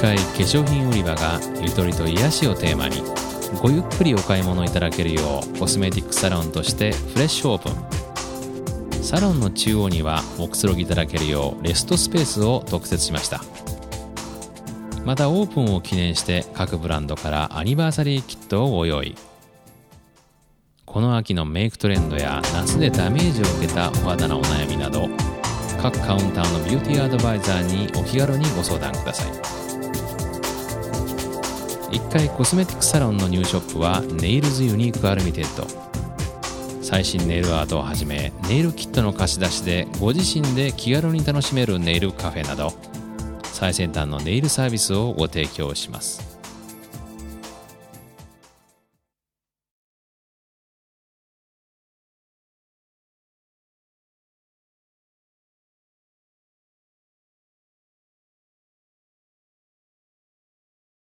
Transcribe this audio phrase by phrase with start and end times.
[0.00, 3.02] 粧品売り場がゆとりと癒しをテーマに
[3.60, 9.02] ごゆっくりお買い物いただけるようコスメティックサロンとしてフレッシュオープン。
[9.02, 13.42] サロンの中央にはおくつろぎいただけるようレストスペースを特設しました。
[15.04, 19.16] またオープンを記念して各ブランドからアニバーサリーキットをご用意。
[20.86, 25.08] この秋のメイクトレンドや夏でダメージを受けたお肌のお悩みなど
[25.80, 29.69] 各カウンターのビューティーアドバイザーにお気軽にご相談ください。
[31.90, 35.66] 1階コスメティックサロンのニューショップはネイルズユニークアンリミテッド。
[36.82, 42.72] 最新ネイルアートをはじめネイルキットの貸し出しでご自身で気軽に楽しめるネイルカフェなど
[43.44, 46.29] 最先端のネイルサービスをご提供します。